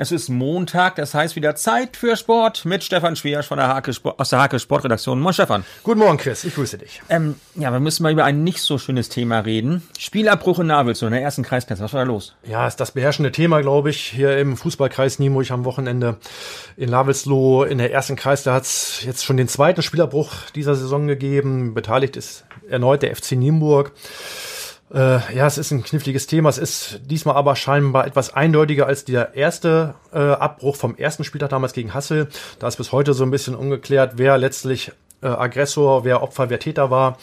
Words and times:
Es 0.00 0.12
ist 0.12 0.28
Montag, 0.28 0.94
das 0.94 1.12
heißt 1.12 1.34
wieder 1.34 1.56
Zeit 1.56 1.96
für 1.96 2.14
Sport 2.14 2.64
mit 2.64 2.84
Stefan 2.84 3.16
Schwiersch 3.16 3.48
von 3.48 3.58
der 3.58 3.66
Hake 3.66 3.92
Sport, 3.92 4.20
aus 4.20 4.30
der 4.30 4.40
Hake 4.40 4.60
Sportredaktion. 4.60 5.18
Moin 5.18 5.34
Stefan. 5.34 5.64
Guten 5.82 5.98
Morgen, 5.98 6.18
Chris. 6.18 6.44
Ich 6.44 6.54
grüße 6.54 6.78
dich. 6.78 7.02
Ähm, 7.08 7.34
ja, 7.56 7.72
wir 7.72 7.80
müssen 7.80 8.04
mal 8.04 8.12
über 8.12 8.22
ein 8.22 8.44
nicht 8.44 8.62
so 8.62 8.78
schönes 8.78 9.08
Thema 9.08 9.40
reden. 9.40 9.82
Spielabbruch 9.98 10.60
in 10.60 10.68
Navels, 10.68 11.02
in 11.02 11.10
der 11.10 11.20
ersten 11.20 11.42
Kreisklasse. 11.42 11.82
Was 11.82 11.94
war 11.94 12.04
da 12.04 12.06
los? 12.06 12.36
Ja, 12.44 12.68
ist 12.68 12.76
das 12.76 12.92
beherrschende 12.92 13.32
Thema, 13.32 13.60
glaube 13.60 13.90
ich, 13.90 13.98
hier 13.98 14.38
im 14.38 14.56
Fußballkreis 14.56 15.18
Nienburg 15.18 15.50
am 15.50 15.64
Wochenende 15.64 16.18
in 16.76 16.90
Lavelsloh. 16.90 17.64
In 17.64 17.78
der 17.78 17.92
ersten 17.92 18.14
Kreis, 18.14 18.44
da 18.44 18.54
hat 18.54 18.62
es 18.62 19.02
jetzt 19.04 19.24
schon 19.24 19.36
den 19.36 19.48
zweiten 19.48 19.82
Spielabbruch 19.82 20.32
dieser 20.54 20.76
Saison 20.76 21.08
gegeben. 21.08 21.74
Beteiligt 21.74 22.16
ist 22.16 22.44
erneut 22.70 23.02
der 23.02 23.16
FC 23.16 23.32
Nienburg. 23.32 23.90
Äh, 24.92 25.36
ja, 25.36 25.46
es 25.46 25.58
ist 25.58 25.70
ein 25.70 25.82
kniffliges 25.82 26.26
Thema. 26.26 26.48
Es 26.48 26.58
ist 26.58 27.00
diesmal 27.04 27.36
aber 27.36 27.56
scheinbar 27.56 28.06
etwas 28.06 28.32
eindeutiger 28.32 28.86
als 28.86 29.04
der 29.04 29.34
erste 29.34 29.94
äh, 30.12 30.18
Abbruch 30.18 30.76
vom 30.76 30.96
ersten 30.96 31.24
Spieltag 31.24 31.50
damals 31.50 31.72
gegen 31.72 31.92
Hassel. 31.94 32.28
Da 32.58 32.68
ist 32.68 32.76
bis 32.76 32.92
heute 32.92 33.12
so 33.12 33.24
ein 33.24 33.30
bisschen 33.30 33.54
ungeklärt, 33.54 34.14
wer 34.16 34.38
letztlich 34.38 34.92
äh, 35.22 35.26
Aggressor, 35.26 36.04
wer 36.04 36.22
Opfer, 36.22 36.48
wer 36.48 36.58
Täter 36.58 36.90
war. 36.90 37.18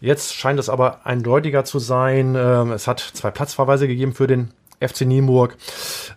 Jetzt 0.00 0.34
scheint 0.34 0.58
es 0.58 0.68
aber 0.68 1.04
eindeutiger 1.04 1.64
zu 1.64 1.78
sein. 1.78 2.34
Ähm, 2.36 2.72
es 2.72 2.86
hat 2.86 3.00
zwei 3.00 3.30
Platzverweise 3.30 3.86
gegeben 3.86 4.14
für 4.14 4.26
den 4.26 4.52
FC 4.80 5.02
Nienburg 5.02 5.56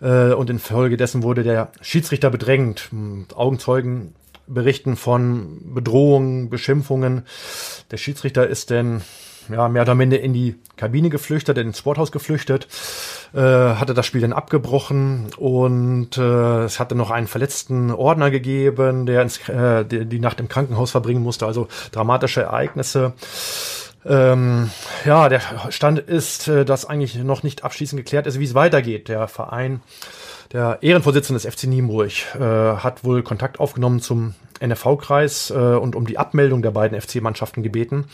äh, 0.02 0.32
und 0.32 0.50
infolgedessen 0.50 1.22
wurde 1.22 1.44
der 1.44 1.72
Schiedsrichter 1.82 2.30
bedrängt. 2.30 2.90
Augenzeugen 3.36 4.16
berichten 4.48 4.96
von 4.96 5.74
Bedrohungen, 5.74 6.50
Beschimpfungen. 6.50 7.26
Der 7.92 7.98
Schiedsrichter 7.98 8.48
ist 8.48 8.70
denn 8.70 9.02
ja, 9.50 9.68
mehr 9.68 9.84
oder 9.84 9.96
minder 9.96 10.20
in 10.20 10.34
die 10.34 10.56
Kabine 10.76 11.10
geflüchtet, 11.10 11.58
ins 11.58 11.80
Sporthaus 11.80 12.12
geflüchtet, 12.12 12.68
äh, 13.34 13.40
hatte 13.40 13.94
das 13.94 14.06
Spiel 14.06 14.22
dann 14.22 14.34
abgebrochen 14.34 15.28
und 15.38 16.18
äh, 16.18 16.64
es 16.64 16.80
hatte 16.80 16.96
noch 16.96 17.12
einen 17.12 17.28
verletzten 17.28 17.92
Ordner 17.92 18.32
gegeben, 18.32 19.06
der 19.06 19.22
ins, 19.22 19.48
äh, 19.50 19.86
die, 19.86 20.06
die 20.06 20.20
Nacht 20.20 20.40
im 20.40 20.48
Krankenhaus 20.48 20.92
verbringen 20.92 21.22
musste, 21.22 21.46
also 21.46 21.68
dramatische 21.92 22.42
Ereignisse. 22.42 23.14
Ähm, 24.06 24.70
ja, 25.06 25.30
der 25.30 25.42
Stand 25.70 26.00
ist, 26.00 26.48
äh, 26.48 26.66
dass 26.66 26.86
eigentlich 26.86 27.16
noch 27.16 27.44
nicht 27.44 27.64
abschließend 27.64 28.00
geklärt 28.00 28.28
ist, 28.28 28.40
wie 28.40 28.46
es 28.46 28.54
weitergeht. 28.54 29.08
Der 29.08 29.28
Verein, 29.28 29.82
der 30.52 30.80
Ehrenvorsitzende 30.82 31.42
des 31.42 31.54
FC 31.54 31.66
Nienburg, 31.66 32.12
äh, 32.36 32.40
hat 32.40 33.04
wohl 33.04 33.24
Kontakt 33.24 33.60
aufgenommen 33.60 34.02
zum 34.02 34.36
NFV-Kreis 34.62 35.52
äh, 35.52 35.54
und 35.54 35.96
um 35.96 36.06
die 36.06 36.18
Abmeldung 36.18 36.62
der 36.62 36.72
beiden 36.72 37.00
FC-Mannschaften 37.00 37.64
gebeten. 37.64 38.06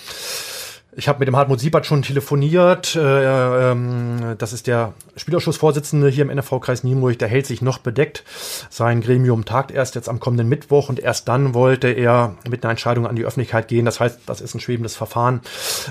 Ich 0.95 1.07
habe 1.07 1.19
mit 1.19 1.27
dem 1.27 1.35
Hartmut 1.35 1.59
Siebert 1.59 1.85
schon 1.85 2.01
telefoniert. 2.01 2.95
Äh, 2.95 3.71
ähm, 3.71 4.35
das 4.39 4.53
ist 4.53 4.65
der 4.65 4.93
Spielausschussvorsitzende 5.15 6.09
hier 6.09 6.27
im 6.27 6.35
NFV-Kreis 6.35 6.83
Nienburg. 6.83 7.19
Der 7.19 7.27
hält 7.27 7.45
sich 7.45 7.61
noch 7.61 7.77
bedeckt. 7.77 8.23
Sein 8.71 9.01
Gremium 9.01 9.45
tagt 9.45 9.69
erst 9.69 9.93
jetzt 9.93 10.09
am 10.09 10.19
kommenden 10.19 10.49
Mittwoch 10.49 10.89
und 10.89 10.99
erst 10.99 11.27
dann 11.27 11.53
wollte 11.53 11.89
er 11.89 12.35
mit 12.49 12.63
einer 12.63 12.71
Entscheidung 12.71 13.05
an 13.05 13.15
die 13.15 13.23
Öffentlichkeit 13.23 13.67
gehen. 13.67 13.85
Das 13.85 13.99
heißt, 13.99 14.21
das 14.25 14.41
ist 14.41 14.55
ein 14.55 14.59
schwebendes 14.59 14.95
Verfahren. 14.95 15.41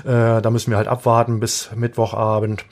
Äh, 0.03 0.41
da 0.41 0.49
müssen 0.49 0.69
wir 0.69 0.77
halt 0.77 0.89
abwarten 0.89 1.39
bis 1.39 1.69
Mittwochabend. 1.73 2.65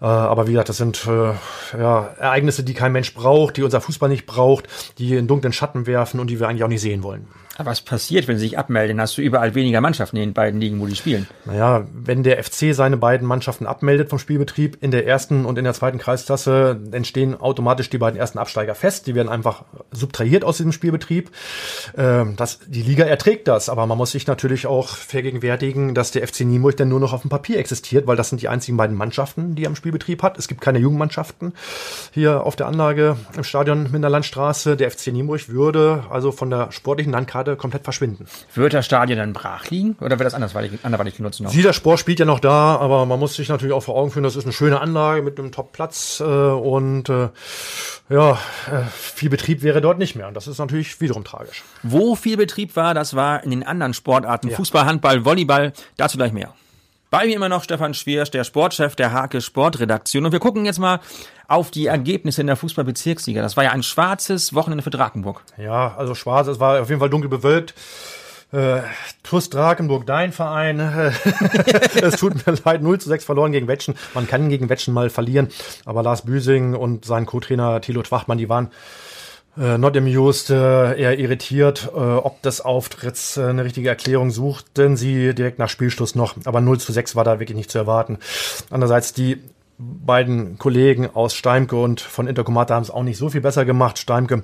Äh, 0.00 0.04
aber 0.04 0.48
wie 0.48 0.52
gesagt, 0.52 0.70
das 0.70 0.78
sind 0.78 1.06
äh, 1.06 1.78
ja, 1.78 2.08
Ereignisse, 2.18 2.64
die 2.64 2.74
kein 2.74 2.90
Mensch 2.90 3.14
braucht, 3.14 3.56
die 3.56 3.62
unser 3.62 3.80
Fußball 3.80 4.08
nicht 4.08 4.26
braucht, 4.26 4.66
die 4.98 5.14
in 5.14 5.28
dunklen 5.28 5.52
Schatten 5.52 5.86
werfen 5.86 6.18
und 6.18 6.28
die 6.28 6.40
wir 6.40 6.48
eigentlich 6.48 6.64
auch 6.64 6.68
nicht 6.68 6.82
sehen 6.82 7.04
wollen. 7.04 7.28
Was 7.64 7.80
passiert, 7.80 8.28
wenn 8.28 8.38
sie 8.38 8.46
sich 8.46 8.58
abmelden? 8.58 9.00
Hast 9.00 9.18
du 9.18 9.22
überall 9.22 9.56
weniger 9.56 9.80
Mannschaften 9.80 10.16
in 10.16 10.28
den 10.28 10.32
beiden 10.32 10.60
Ligen, 10.60 10.80
wo 10.80 10.86
die 10.86 10.94
spielen? 10.94 11.26
Naja, 11.44 11.67
wenn 11.92 12.22
der 12.22 12.42
FC 12.42 12.74
seine 12.74 12.96
beiden 12.96 13.26
Mannschaften 13.26 13.66
abmeldet 13.66 14.10
vom 14.10 14.18
Spielbetrieb 14.18 14.78
in 14.80 14.90
der 14.90 15.06
ersten 15.06 15.44
und 15.44 15.58
in 15.58 15.64
der 15.64 15.74
zweiten 15.74 15.98
Kreisklasse, 15.98 16.80
entstehen 16.92 17.40
automatisch 17.40 17.90
die 17.90 17.98
beiden 17.98 18.18
ersten 18.18 18.38
Absteiger 18.38 18.74
fest. 18.74 19.06
Die 19.06 19.14
werden 19.14 19.28
einfach 19.28 19.64
subtrahiert 19.90 20.44
aus 20.44 20.58
diesem 20.58 20.72
Spielbetrieb. 20.72 21.30
Ähm, 21.96 22.34
das, 22.36 22.60
die 22.66 22.82
Liga 22.82 23.04
erträgt 23.04 23.48
das, 23.48 23.68
aber 23.68 23.86
man 23.86 23.98
muss 23.98 24.12
sich 24.12 24.26
natürlich 24.26 24.66
auch 24.66 24.88
vergegenwärtigen, 24.88 25.94
dass 25.94 26.10
der 26.10 26.26
FC 26.26 26.40
Nienburg 26.40 26.76
dann 26.76 26.88
nur 26.88 27.00
noch 27.00 27.12
auf 27.12 27.22
dem 27.22 27.30
Papier 27.30 27.58
existiert, 27.58 28.06
weil 28.06 28.16
das 28.16 28.28
sind 28.28 28.42
die 28.42 28.48
einzigen 28.48 28.76
beiden 28.76 28.96
Mannschaften, 28.96 29.54
die 29.54 29.64
er 29.64 29.68
im 29.68 29.76
Spielbetrieb 29.76 30.22
hat. 30.22 30.38
Es 30.38 30.48
gibt 30.48 30.60
keine 30.60 30.78
Jugendmannschaften 30.78 31.52
hier 32.12 32.44
auf 32.44 32.56
der 32.56 32.66
Anlage 32.66 33.16
im 33.36 33.44
Stadion 33.44 33.90
Minderlandstraße. 33.90 34.76
Der 34.76 34.90
FC 34.90 35.08
Nienburg 35.08 35.48
würde 35.48 36.04
also 36.10 36.32
von 36.32 36.50
der 36.50 36.72
sportlichen 36.72 37.12
Landkarte 37.12 37.56
komplett 37.56 37.84
verschwinden. 37.84 38.26
Wird 38.54 38.74
das 38.74 38.86
Stadion 38.86 39.18
dann 39.18 39.32
brach 39.32 39.68
liegen 39.70 39.96
oder 40.00 40.18
wird 40.18 40.26
das 40.26 40.34
andersweitig, 40.34 40.80
anderweitig 40.82 41.16
genutzt 41.16 41.40
noch? 41.40 41.50
Dieser 41.58 41.72
Sport 41.72 41.98
spielt 41.98 42.20
ja 42.20 42.24
noch 42.24 42.38
da, 42.38 42.76
aber 42.76 43.04
man 43.04 43.18
muss 43.18 43.34
sich 43.34 43.48
natürlich 43.48 43.74
auch 43.74 43.82
vor 43.82 43.96
Augen 43.96 44.12
führen, 44.12 44.22
das 44.22 44.36
ist 44.36 44.44
eine 44.44 44.52
schöne 44.52 44.80
Anlage 44.80 45.22
mit 45.22 45.40
einem 45.40 45.50
Top-Platz 45.50 46.20
äh, 46.20 46.22
und 46.22 47.08
äh, 47.08 47.30
ja, 48.08 48.34
äh, 48.70 48.84
viel 48.92 49.28
Betrieb 49.28 49.64
wäre 49.64 49.80
dort 49.80 49.98
nicht 49.98 50.14
mehr 50.14 50.28
und 50.28 50.34
das 50.34 50.46
ist 50.46 50.58
natürlich 50.58 51.00
wiederum 51.00 51.24
tragisch. 51.24 51.64
Wo 51.82 52.14
viel 52.14 52.36
Betrieb 52.36 52.76
war, 52.76 52.94
das 52.94 53.16
war 53.16 53.42
in 53.42 53.50
den 53.50 53.64
anderen 53.64 53.92
Sportarten, 53.92 54.50
ja. 54.50 54.54
Fußball, 54.54 54.86
Handball, 54.86 55.24
Volleyball, 55.24 55.72
dazu 55.96 56.16
gleich 56.16 56.32
mehr. 56.32 56.54
Bei 57.10 57.26
mir 57.26 57.34
immer 57.34 57.48
noch 57.48 57.64
Stefan 57.64 57.92
Schwiersch, 57.92 58.30
der 58.30 58.44
Sportchef 58.44 58.94
der 58.94 59.12
Hake 59.12 59.40
Sportredaktion. 59.40 60.26
Und 60.26 60.32
wir 60.32 60.38
gucken 60.38 60.64
jetzt 60.64 60.78
mal 60.78 61.00
auf 61.48 61.72
die 61.72 61.86
Ergebnisse 61.86 62.42
in 62.42 62.46
der 62.46 62.56
Fußballbezirksliga. 62.56 63.42
Das 63.42 63.56
war 63.56 63.64
ja 63.64 63.72
ein 63.72 63.82
schwarzes 63.82 64.54
Wochenende 64.54 64.84
für 64.84 64.90
Drakenburg. 64.90 65.42
Ja, 65.56 65.96
also 65.96 66.14
schwarz, 66.14 66.46
es 66.46 66.60
war 66.60 66.80
auf 66.80 66.88
jeden 66.88 67.00
Fall 67.00 67.10
dunkel 67.10 67.30
bewölkt. 67.30 67.74
Äh, 68.50 68.80
TuS 69.22 69.50
Drakenburg, 69.50 70.06
dein 70.06 70.32
Verein. 70.32 70.80
es 72.02 72.16
tut 72.16 72.46
mir 72.46 72.54
leid, 72.64 72.82
0 72.82 72.98
zu 72.98 73.08
6 73.10 73.24
verloren 73.24 73.52
gegen 73.52 73.68
Wetschen. 73.68 73.94
Man 74.14 74.26
kann 74.26 74.48
gegen 74.48 74.68
Wetschen 74.70 74.94
mal 74.94 75.10
verlieren, 75.10 75.48
aber 75.84 76.02
Lars 76.02 76.22
Büsing 76.22 76.74
und 76.74 77.04
sein 77.04 77.26
Co-Trainer 77.26 77.80
Thilo 77.82 78.02
Schwachmann, 78.04 78.38
die 78.38 78.48
waren 78.48 78.70
äh, 79.58 79.76
not 79.76 79.96
amused, 79.96 80.48
äh, 80.48 80.98
eher 80.98 81.18
irritiert, 81.18 81.90
äh, 81.94 81.98
ob 81.98 82.40
des 82.42 82.62
Auftritts 82.62 83.36
äh, 83.36 83.42
eine 83.42 83.64
richtige 83.64 83.90
Erklärung 83.90 84.30
suchten 84.30 84.96
sie 84.96 85.34
direkt 85.34 85.58
nach 85.58 85.68
Spielschluss 85.68 86.14
noch, 86.14 86.36
aber 86.44 86.62
0 86.62 86.78
zu 86.80 86.92
6 86.92 87.16
war 87.16 87.24
da 87.24 87.40
wirklich 87.40 87.56
nicht 87.56 87.70
zu 87.70 87.78
erwarten. 87.78 88.18
Andererseits 88.70 89.12
die 89.12 89.42
beiden 89.78 90.58
Kollegen 90.58 91.08
aus 91.12 91.34
Steimke 91.34 91.76
und 91.76 92.00
von 92.00 92.26
Intercomata 92.26 92.74
haben 92.74 92.82
es 92.82 92.90
auch 92.90 93.02
nicht 93.02 93.18
so 93.18 93.28
viel 93.28 93.40
besser 93.40 93.64
gemacht. 93.64 93.98
Steimke 93.98 94.42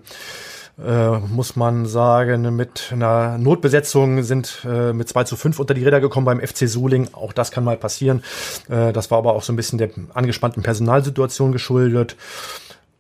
äh, 0.83 1.19
muss 1.19 1.57
man 1.57 1.87
sagen, 1.87 2.57
mit 2.57 2.91
einer 2.93 3.39
Notbesetzung 3.39 4.23
sind 4.23 4.67
äh, 4.69 4.93
mit 4.93 5.09
2 5.09 5.25
zu 5.25 5.37
5 5.37 5.61
unter 5.61 5.75
die 5.75 5.85
Räder 5.85 6.01
gekommen 6.01 6.27
beim 6.27 6.41
FC 6.41 6.69
Suling. 6.69 7.09
Auch 7.13 7.33
das 7.33 7.51
kann 7.51 7.65
mal 7.65 7.77
passieren. 7.77 8.23
Äh, 8.69 8.93
das 8.93 9.11
war 9.11 9.19
aber 9.19 9.35
auch 9.35 9.43
so 9.43 9.53
ein 9.53 9.57
bisschen 9.57 9.79
der 9.79 9.91
angespannten 10.15 10.63
Personalsituation 10.63 11.53
geschuldet 11.53 12.17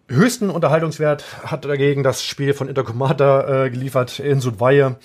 höchsten 0.09 0.50
Unterhaltungswert 0.50 1.25
hat 1.44 1.65
dagegen 1.65 2.03
das 2.03 2.22
Spiel 2.22 2.53
von 2.54 2.69
Intercomata 2.69 3.65
äh, 3.65 3.70
geliefert 3.70 4.19
in 4.19 4.41
Sudweihe. 4.41 4.97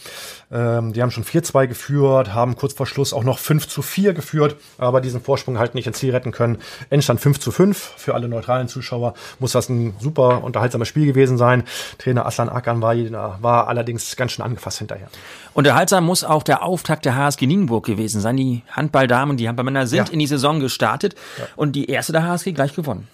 Ähm, 0.52 0.94
die 0.94 1.02
haben 1.02 1.12
schon 1.12 1.24
4-2 1.24 1.68
geführt, 1.68 2.34
haben 2.34 2.56
kurz 2.56 2.74
vor 2.74 2.86
Schluss 2.86 3.14
auch 3.14 3.24
noch 3.24 3.40
5 3.40 3.68
zu 3.68 3.82
4 3.82 4.14
geführt, 4.14 4.58
aber 4.78 5.00
diesen 5.00 5.22
Vorsprung 5.22 5.60
halt 5.60 5.76
nicht 5.76 5.88
ins 5.88 6.00
Ziel 6.00 6.12
retten 6.12 6.32
können. 6.32 6.58
Endstand 6.90 7.22
5 7.22 7.40
zu 7.40 7.52
5. 7.52 7.94
Für 7.98 8.14
alle 8.16 8.28
neutralen 8.28 8.68
Zuschauer 8.68 9.14
muss 9.40 9.54
das 9.54 9.70
ein 9.70 9.94
super 10.00 10.44
unterhaltsames 10.44 10.88
Spiel 10.88 11.06
gewesen 11.06 11.38
sein. 11.38 11.64
Trainer 11.98 12.26
Aslan 12.26 12.50
Akan 12.50 12.82
war, 12.82 12.96
war 13.42 13.68
allerdings 13.68 14.16
ganz 14.16 14.34
schön 14.34 14.44
angefasst 14.44 14.80
hinterher. 14.80 15.08
Unterhaltsam 15.54 16.06
muss 16.06 16.24
auch 16.24 16.44
der 16.44 16.64
Auftakt 16.64 17.06
der 17.06 17.16
HSG 17.16 17.46
Nienburg 17.46 17.86
gewesen 17.86 18.22
sein. 18.22 18.38
Die 18.38 18.64
Handballdamen, 18.72 19.38
die 19.38 19.48
Handballmänner 19.48 19.88
sind 19.88 20.10
ja. 20.10 20.14
in 20.14 20.20
die 20.20 20.28
Saison 20.28 20.60
gestartet 20.60 21.16
ja. 21.38 21.46
und 21.56 21.74
die 21.74 21.90
erste 21.90 22.12
der 22.12 22.24
HSG 22.24 22.52
gleich 22.52 22.76
gewonnen. 22.76 23.08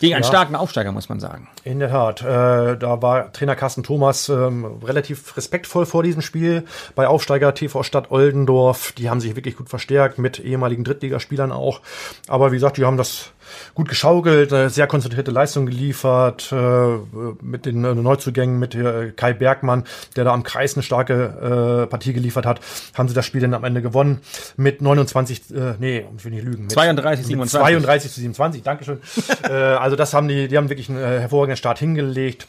Gegen 0.00 0.14
einen 0.14 0.22
ja. 0.22 0.28
starken 0.28 0.56
Aufsteiger, 0.56 0.92
muss 0.92 1.08
man 1.08 1.20
sagen. 1.20 1.48
In 1.64 1.78
der 1.78 1.90
Tat. 1.90 2.22
Äh, 2.22 2.76
da 2.78 3.02
war 3.02 3.32
Trainer 3.32 3.56
Carsten 3.56 3.82
Thomas 3.82 4.28
ähm, 4.28 4.80
relativ 4.82 5.36
respektvoll 5.36 5.86
vor 5.86 6.02
diesem 6.02 6.22
Spiel. 6.22 6.64
Bei 6.94 7.06
Aufsteiger 7.06 7.54
TV 7.54 7.82
Stadt 7.82 8.10
Oldendorf, 8.10 8.92
die 8.92 9.10
haben 9.10 9.20
sich 9.20 9.36
wirklich 9.36 9.56
gut 9.56 9.68
verstärkt, 9.68 10.18
mit 10.18 10.38
ehemaligen 10.38 10.84
Drittligaspielern 10.84 11.52
auch. 11.52 11.80
Aber 12.28 12.52
wie 12.52 12.56
gesagt, 12.56 12.76
die 12.76 12.84
haben 12.84 12.96
das 12.96 13.32
gut 13.74 13.88
geschaukelt, 13.88 14.50
sehr 14.72 14.86
konzentrierte 14.86 15.30
Leistung 15.30 15.66
geliefert, 15.66 16.52
äh, 16.52 16.96
mit 17.42 17.66
den 17.66 17.84
äh, 17.84 17.94
Neuzugängen, 17.94 18.58
mit 18.58 18.74
äh, 18.74 19.12
Kai 19.14 19.32
Bergmann, 19.32 19.84
der 20.16 20.24
da 20.24 20.32
am 20.32 20.42
Kreis 20.42 20.74
eine 20.74 20.82
starke 20.82 21.86
Partie 21.90 22.12
geliefert 22.12 22.46
hat, 22.46 22.60
haben 22.94 23.08
sie 23.08 23.14
das 23.14 23.26
Spiel 23.26 23.40
dann 23.40 23.54
am 23.54 23.64
Ende 23.64 23.82
gewonnen 23.82 24.20
mit 24.56 24.82
29, 24.82 25.42
nee, 25.78 26.04
ich 26.16 26.24
will 26.24 26.32
nicht 26.32 26.44
lügen, 26.44 26.62
mit 26.62 26.72
32, 26.72 27.26
27. 27.26 27.60
32 27.60 28.12
zu 28.12 28.20
27, 28.20 28.62
Dankeschön. 28.62 29.00
also 29.42 29.96
das 29.96 30.14
haben 30.14 30.28
die, 30.28 30.48
die 30.48 30.56
haben 30.56 30.68
wirklich 30.68 30.88
einen 30.88 30.98
hervorragenden 30.98 31.56
Start 31.56 31.78
hingelegt. 31.78 32.46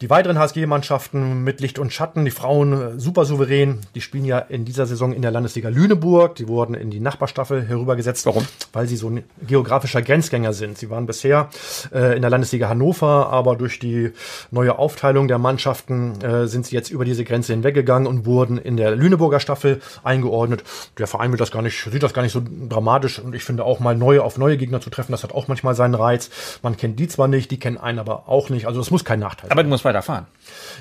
Die 0.00 0.10
weiteren 0.10 0.38
HSG-Mannschaften 0.38 1.42
mit 1.42 1.60
Licht 1.60 1.80
und 1.80 1.92
Schatten, 1.92 2.24
die 2.24 2.30
Frauen 2.30 2.72
äh, 2.72 3.00
super 3.00 3.24
souverän, 3.24 3.80
die 3.96 4.00
spielen 4.00 4.24
ja 4.24 4.38
in 4.38 4.64
dieser 4.64 4.86
Saison 4.86 5.12
in 5.12 5.22
der 5.22 5.32
Landesliga 5.32 5.70
Lüneburg. 5.70 6.36
Die 6.36 6.46
wurden 6.46 6.74
in 6.74 6.90
die 6.90 7.00
Nachbarstaffel 7.00 7.66
herübergesetzt. 7.66 8.24
Warum? 8.24 8.46
Weil 8.72 8.86
sie 8.86 8.94
so 8.94 9.10
ein 9.10 9.24
geografischer 9.44 10.00
Grenzgänger 10.38 10.52
sind. 10.52 10.78
Sie 10.78 10.90
waren 10.90 11.06
bisher 11.06 11.48
äh, 11.92 12.16
in 12.16 12.22
der 12.22 12.30
Landesliga 12.30 12.68
Hannover, 12.68 13.30
aber 13.30 13.56
durch 13.56 13.78
die 13.78 14.12
neue 14.50 14.78
Aufteilung 14.78 15.28
der 15.28 15.38
Mannschaften 15.38 16.20
äh, 16.22 16.46
sind 16.46 16.66
sie 16.66 16.74
jetzt 16.74 16.90
über 16.90 17.04
diese 17.04 17.24
Grenze 17.24 17.52
hinweggegangen 17.52 18.06
und 18.06 18.26
wurden 18.26 18.58
in 18.58 18.76
der 18.76 18.94
Lüneburger 18.94 19.40
Staffel 19.40 19.80
eingeordnet. 20.04 20.62
Der 20.98 21.06
Verein 21.06 21.30
wird 21.30 21.40
das 21.40 21.50
gar 21.50 21.62
nicht, 21.62 21.82
sieht 21.90 22.02
das 22.02 22.14
gar 22.14 22.22
nicht 22.22 22.32
so 22.32 22.42
dramatisch 22.68 23.18
und 23.18 23.34
ich 23.34 23.44
finde 23.44 23.64
auch 23.64 23.80
mal 23.80 23.96
neue 23.96 24.22
auf 24.22 24.38
neue 24.38 24.56
Gegner 24.56 24.80
zu 24.80 24.90
treffen, 24.90 25.12
das 25.12 25.24
hat 25.24 25.32
auch 25.32 25.48
manchmal 25.48 25.74
seinen 25.74 25.94
Reiz. 25.94 26.30
Man 26.62 26.76
kennt 26.76 26.98
die 26.98 27.08
zwar 27.08 27.28
nicht, 27.28 27.50
die 27.50 27.58
kennen 27.58 27.78
einen 27.78 27.98
aber 27.98 28.28
auch 28.28 28.50
nicht. 28.50 28.66
Also 28.66 28.80
es 28.80 28.90
muss 28.90 29.04
kein 29.04 29.20
Nachteil 29.20 29.50
Aber 29.50 29.62
du 29.62 29.68
musst 29.68 29.84
weiterfahren. 29.84 30.26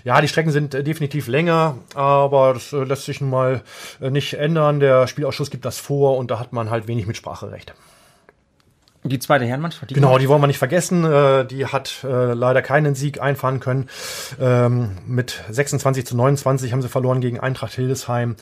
Ja, 0.03 0.21
die 0.21 0.27
Strecken 0.27 0.51
sind 0.51 0.73
äh, 0.73 0.83
definitiv 0.83 1.27
länger, 1.27 1.75
aber 1.95 2.53
das 2.53 2.73
äh, 2.73 2.83
lässt 2.83 3.05
sich 3.05 3.21
nun 3.21 3.29
mal 3.29 3.61
äh, 4.01 4.09
nicht 4.09 4.35
ändern. 4.35 4.79
Der 4.79 5.07
Spielausschuss 5.07 5.49
gibt 5.49 5.65
das 5.65 5.77
vor 5.77 6.17
und 6.17 6.31
da 6.31 6.39
hat 6.39 6.53
man 6.53 6.69
halt 6.69 6.87
wenig 6.87 7.07
Mitspracherecht. 7.07 7.73
Die 9.09 9.19
zweite 9.19 9.45
Herrenmannschaft? 9.45 9.89
Die 9.89 9.93
genau, 9.93 10.17
die 10.17 10.27
wollen 10.29 10.41
wir 10.41 10.47
nicht 10.47 10.57
vergessen. 10.57 11.03
Äh, 11.03 11.45
die 11.45 11.65
hat 11.65 12.03
äh, 12.03 12.33
leider 12.33 12.61
keinen 12.61 12.95
Sieg 12.95 13.21
einfahren 13.21 13.59
können. 13.59 13.89
Ähm, 14.39 14.97
mit 15.05 15.43
26 15.49 16.05
zu 16.05 16.15
29 16.15 16.71
haben 16.71 16.81
sie 16.81 16.89
verloren 16.89 17.21
gegen 17.21 17.39
Eintracht 17.39 17.73
Hildesheim. 17.73 18.35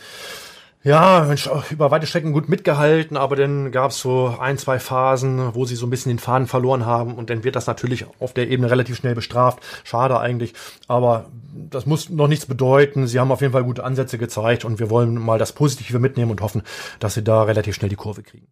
Ja, 0.86 1.26
Mensch, 1.28 1.50
über 1.72 1.90
weite 1.90 2.06
Strecken 2.06 2.32
gut 2.32 2.48
mitgehalten, 2.48 3.18
aber 3.18 3.36
dann 3.36 3.72
gab 3.72 3.90
es 3.90 3.98
so 3.98 4.38
ein, 4.40 4.60
zwei 4.60 4.78
Phasen, 4.78 5.56
wo 5.56 5.66
sie 5.66 5.76
so 5.76 5.88
ein 5.88 5.90
bisschen 5.90 6.12
den 6.12 6.20
Faden 6.20 6.46
verloren 6.46 6.86
haben 6.86 7.16
und 7.16 7.32
dann 7.32 7.44
wird 7.44 7.56
das 7.56 7.66
natürlich 7.66 8.06
auf 8.20 8.34
der 8.34 8.50
Ebene 8.50 8.70
relativ 8.70 8.96
schnell 8.98 9.16
bestraft. 9.16 9.64
Schade 9.84 10.20
eigentlich, 10.20 10.54
aber 10.88 11.26
das 11.56 11.88
muss 11.88 12.12
noch 12.12 12.28
nichts 12.28 12.46
bedeuten. 12.46 13.08
Sie 13.08 13.20
haben 13.20 13.32
auf 13.32 13.42
jeden 13.42 13.54
Fall 13.54 13.64
gute 13.64 13.84
Ansätze 13.84 14.20
gezeigt 14.20 14.64
und 14.64 14.78
wir 14.78 14.92
wollen 14.92 15.16
mal 15.16 15.40
das 15.40 15.54
Positive 15.54 15.98
mitnehmen 15.98 16.30
und 16.30 16.42
hoffen, 16.42 16.62
dass 17.00 17.16
sie 17.16 17.24
da 17.24 17.42
relativ 17.42 17.74
schnell 17.74 17.90
die 17.90 17.96
Kurve 17.96 18.22
kriegen. 18.22 18.46